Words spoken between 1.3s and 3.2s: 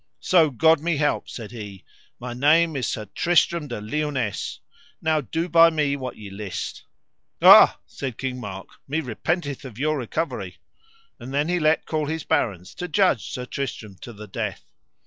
he, my name is Sir